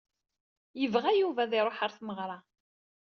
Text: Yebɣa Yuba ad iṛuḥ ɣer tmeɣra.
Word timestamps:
Yebɣa 0.79 1.11
Yuba 1.19 1.41
ad 1.43 1.53
iṛuḥ 1.59 1.77
ɣer 1.79 1.91
tmeɣra. 1.93 2.37